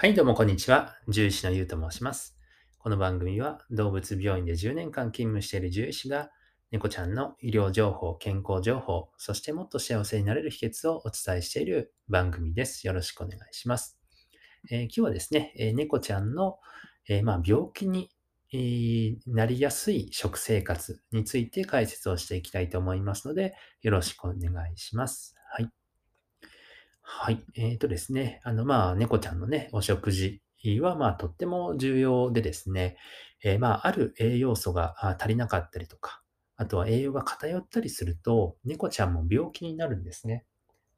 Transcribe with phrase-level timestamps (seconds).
[0.00, 0.94] はい、どうもこんにちは。
[1.06, 2.38] 獣医師のゆうと申します。
[2.78, 6.30] この番組は動物病院で10年間勤務している獣医師が
[6.70, 12.86] 猫ちゃんの医療情報、健康情報、そしてもっと幸せになれる秘訣をお伝えしている番組です。
[12.86, 13.98] よろしくお願いします。
[14.70, 16.60] えー、今日はですね、えー、猫ちゃんの、
[17.08, 18.08] えー、まあ、病気に
[19.26, 25.34] なりやすい食生活について解説をしていきたいと思いますので、よろしくお願いします。
[25.50, 25.68] はい。
[27.10, 27.42] はい。
[27.54, 30.42] えっとですね、あの、まあ、猫ちゃんのね、お食事
[30.82, 32.96] は、まあ、とっても重要でですね、
[33.42, 36.22] えーまあ、ある栄養素が足りなかったりとか、
[36.56, 40.44] あとは栄養が偏ったりすると、猫ちゃんも病気になるんですね。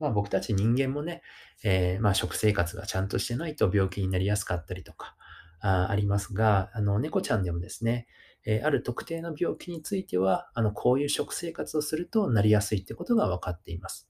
[0.01, 1.23] まあ、僕たち人間もね、
[1.65, 5.17] えーまあ、食生活がちゃんとしてないと病気になりやすかったりとか、
[5.61, 8.07] あありますが、あの、猫ちゃんでもですね、
[8.47, 14.10] えーある特定の病気については、あの、こういう食生活をするとなりやすいってことが分かっています。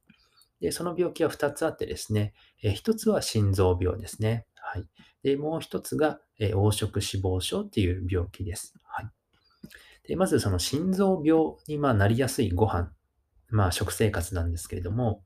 [0.60, 4.46] で、その病気は2つあってですね、え1つは心臓病ですね。
[4.54, 4.86] はい。
[5.22, 8.74] で、もう1つが、え黄色脂肪症っていう病気です。
[8.84, 9.06] はい。
[10.06, 12.92] で、まずその心臓病にまなりやすいご飯、
[13.48, 15.24] まあ食生活なんですけれども、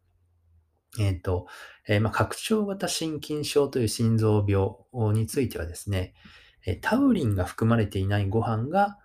[0.99, 1.47] えっ、ー、と、
[1.89, 6.15] えー、まあ、拡張型心筋症という心臓病についてはですね、
[6.67, 8.99] えタウリンが含まれていないご飯が、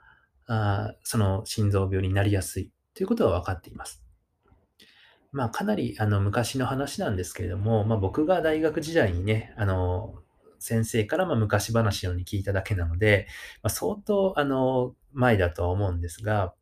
[0.48, 4.04] あその心臓病になりやすいということが分かっています。
[5.32, 10.16] まあ、かなりあの昔の話なんですけれども、まあ、僕が大学時代にね、あの、
[10.60, 13.28] 先生からまあ昔話のように聞いただけなので、
[13.64, 16.54] まあ、相当あの前だとは思うんですが、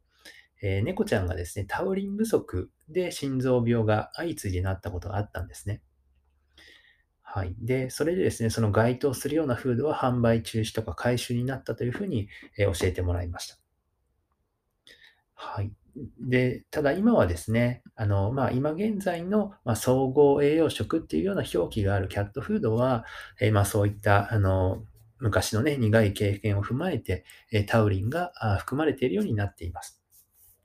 [0.61, 5.81] えー、猫ちゃんがですね、タウリン不足で心臓病が相次いでなったことがあったんですね。
[7.21, 7.55] はい。
[7.59, 13.57] で、それでですね、その該当するようなフードは販売中止とか回収になったというふうに、え教えてもらいました。
[15.35, 15.71] はい。
[16.19, 23.05] で、ただ今はですね、あの、まあ、今現在の、まあ、総合栄養食っていうような表記があるキャットフードは、
[23.39, 24.83] えー、まあ、そういった、あの、
[25.19, 30.01] 昔のね、苦い経験を踏まえて、えタウリンが含まれているようになっています。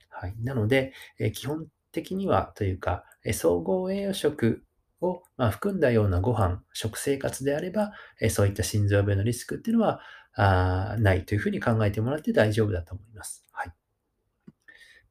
[0.09, 0.35] はい。
[0.43, 4.63] なので、え基本的にはというか、え総合栄養食
[5.01, 10.01] を、ま含んだようなご飯、食生活であれば、えそういった心臓病のリスクっていうのは
[10.35, 13.45] あないというふうに考えてもらって大丈夫だと思います。
[13.51, 13.82] はい。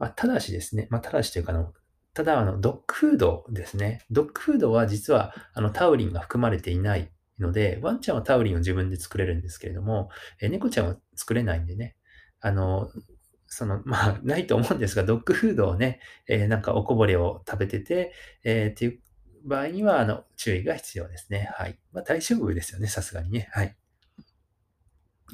[0.02, 1.72] まあ、ただしですね、まあ、ただしというか、の、
[2.12, 4.02] ただ、あの、ドッグフードですね。
[4.10, 10.10] ドッグフードは実は、あの、タウリンが含まれていないので、ワンちゃんはタウリンを自分で作れるんですけれども、
[10.40, 11.94] え猫ちゃんは作れないんでね、
[12.40, 12.90] あの、
[13.46, 18.12] その、まあ、ないと思うんですが、ドッグフードをね、えー、なんかおこぼれを食べてて、
[18.42, 18.98] えー、っていう
[19.44, 21.48] 場合には、あの、注意が必要ですね。
[21.54, 21.78] はい。
[21.92, 23.48] まあ、大丈夫ですよね、さすがにね。
[23.52, 23.76] はい。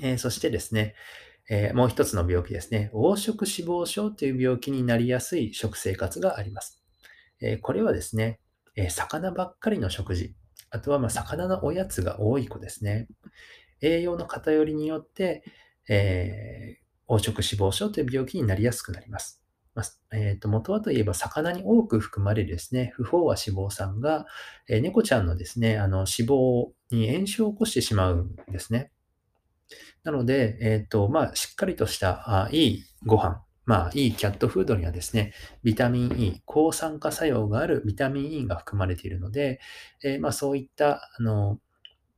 [0.03, 0.95] えー、そしてですね、
[1.51, 2.91] えー、もう一つの病気ですね。
[2.93, 6.83] 黄色脂肪症という病気になりやすい食生活があります。
[7.41, 8.41] えー、これはですね、
[8.77, 10.35] え魚ばっかりの食事、
[10.71, 13.09] あとはま魚のおやつが多い子ですね。
[13.81, 15.43] 栄養の偏りによって、
[15.89, 19.43] え黄色脂肪症という病気になりやすくなります。
[19.75, 24.27] まあ、えーと、元はといえば魚に多く含まれるですね、不飽和脂肪酸が、
[24.69, 28.91] えー、猫ちゃんのですね、あの脂肪に炎症を起こしてしまうんですね。
[30.03, 39.61] なので、えっ、と、まあ、しっかりとしたあいいご飯、まあ、いいキャットフードにはですね、ビタミン E、抗酸化作用があるビタミン E が含まれているので、
[40.03, 41.59] えー、まあ、そういった、あの、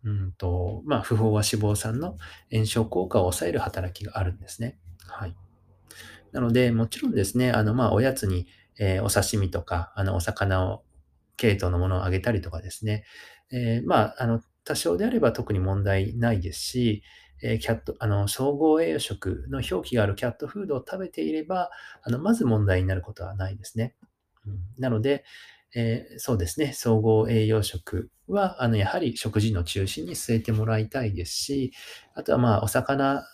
[0.05, 2.17] うんと、まあ、不飽和脂肪酸の
[2.53, 4.79] 炎症効果を抑える働きがあるんですね。
[5.07, 5.37] はい。
[6.33, 8.47] なので、もちろんですね、あの、まあ、おやつに、
[8.79, 10.85] えー、お刺身とか、あの、お魚を、
[11.37, 13.05] 系統のものをあげたりとかですね、
[13.51, 17.03] えー、まあ、あの、多少であれば特に問題ないですし、
[17.43, 21.71] えキャット、あの、総合栄養食の表記があるキャットフードを食べていれば、
[22.03, 23.95] あの、まず問題になることはないですね。
[24.47, 25.25] うん、なので、
[25.75, 31.73] えー、そうですね、総合栄養食は、あの、やはり食事の中心に据えてもらいたいですし、
[32.15, 33.25] あとはまあ、お魚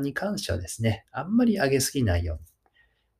[0.00, 2.44] に関してはですね、あんまり揚げすぎないように。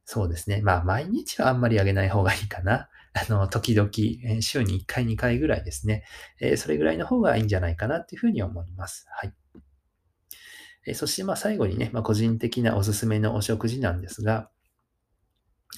[0.04, 0.60] そうですね。
[0.62, 2.88] まあ、毎日はあんまり揚げない方がいいかな。
[3.14, 3.90] あの、時々、
[4.40, 6.04] 週に1回、2回ぐらいですね。
[6.40, 9.06] えー、それぐらいの方がいいんじゃないかなっていうふうに思います。
[9.10, 9.34] はい。
[10.86, 14.50] えそして、まあ、最後にね、まあ、個人的なおすすめのお食事なんですが、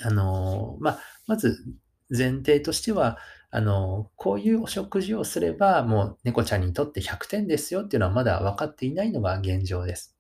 [0.02, 1.64] あのまあ、まず
[2.10, 3.18] 前提としては、
[3.50, 10.13] あのこういうお食事をすれば、もう猫ちゃんにとって100点ですよっていうのはまだ分かっていないのが現状です。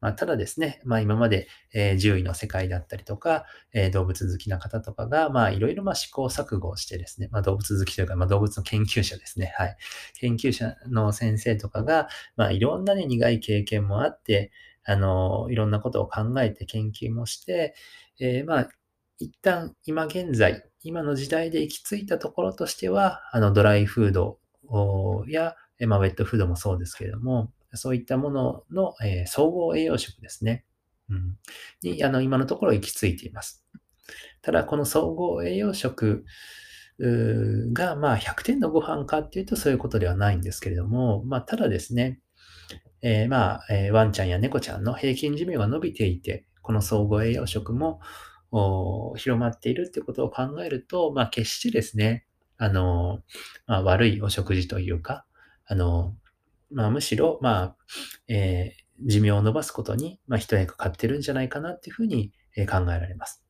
[0.00, 9.52] まあ、ただですね、まあ、今まで、えー、獣医の世界だったりとか、えー、動物好きな方とかが、まあ、いろいろまあ試行錯誤をしてですね、まあ、動物好きというか、まあ、動物の研究者ですね。
[9.56, 9.76] はい。
[10.20, 14.52] 研究者の先生とかが、まあ、いろんなね、苦い経験もあって、
[14.84, 17.74] あの、いろんなことを考えて研究もして、
[18.20, 18.68] えー、まあ、
[19.18, 24.38] 一旦今現在、今の時代で行き着いたところとしては、あの、ドライフード
[25.26, 25.56] や、
[25.86, 30.64] まあ、ウェットフードもそうですけれども、そういったものの、え総合栄養食ですね。
[31.08, 31.38] うん、
[31.82, 33.64] に、あの、今のところ行き着いています。
[34.42, 36.24] ただ、この総合栄養食
[37.72, 42.20] が、まあ、100点のご飯かっていうとそういうことではないんですけれども、まあ、ただですね、
[43.02, 48.00] えー、まあ、えー、ワンちゃんや猫ちゃんの平均寿命が伸びていて、この総合栄養食も
[49.16, 52.26] 広まっているってことを考えると、まあ、決してですね、
[52.56, 53.20] あの、
[53.66, 55.24] まあ、悪いお食事というか、
[55.66, 56.16] あの、
[56.70, 57.76] まあ、むしろ、まあ、
[58.28, 63.44] えー、寿命を伸ばすことに、まあ、一役買ってるんじゃないかなっていうふうに考えられます。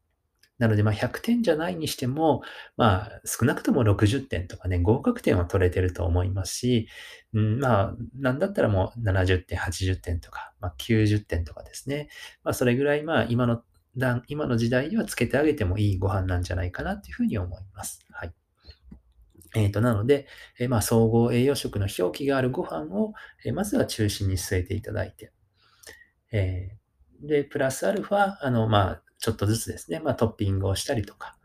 [0.58, 2.42] なので、まあ、100点じゃないにしても、
[2.76, 6.88] まあ、少なくとも60点とかね、合格点は取れてると思いますし、
[7.32, 12.08] うん、まあ、なんだったらもう70点、80点とか、まあ、90点とかですね。
[12.42, 13.62] まあ、それぐらい、まあ、今の
[13.96, 18.04] 段、今の時代にはつけてあげてもいいご飯なんじゃないかなっていうふうに思います。
[18.10, 18.32] はい。
[19.54, 20.26] えっ、ー、と、なので、
[20.58, 23.12] えー、まあ、総合栄養食の表記があるご飯を、
[23.44, 25.32] えー、まずは中心に据えていただいて、
[26.32, 26.78] え
[27.22, 31.36] で、プラスアルファ、あの、まあ、ちょっとずつですね、まあ、トッピングをしたりとか、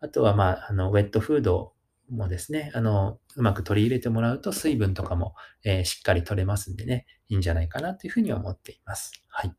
[0.00, 1.72] あとは、まあ、あの、ウェットフード
[2.10, 5.34] もですね、あの、うまく取り入れてもらうと水分とかも、
[5.64, 9.12] え、しっかり取れますんでね、いいんじゃないかなというふうに思っています。
[9.28, 9.54] はい。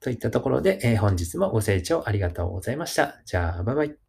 [0.00, 3.20] といったところで、え、本日もご清聴ありがとうございました。
[3.24, 4.01] じゃあ、バイバイ。